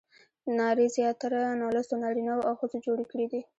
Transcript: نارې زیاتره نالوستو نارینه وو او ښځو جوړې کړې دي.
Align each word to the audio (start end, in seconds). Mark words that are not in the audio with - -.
نارې 0.57 0.85
زیاتره 0.95 1.41
نالوستو 1.61 1.95
نارینه 2.03 2.33
وو 2.35 2.47
او 2.49 2.53
ښځو 2.59 2.77
جوړې 2.85 3.05
کړې 3.11 3.25
دي. 3.31 3.41